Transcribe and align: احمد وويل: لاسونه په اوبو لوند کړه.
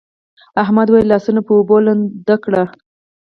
احمد 0.63 0.87
وويل: 0.89 1.07
لاسونه 1.11 1.41
په 1.47 1.51
اوبو 1.57 1.75
لوند 1.85 2.27
کړه. 2.43 2.63